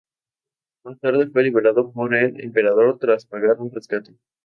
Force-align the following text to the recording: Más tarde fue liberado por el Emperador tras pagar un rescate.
Más 0.83 0.99
tarde 0.99 1.27
fue 1.29 1.43
liberado 1.43 1.91
por 1.91 2.15
el 2.15 2.41
Emperador 2.43 2.97
tras 2.97 3.27
pagar 3.27 3.59
un 3.59 3.69
rescate. 3.71 4.15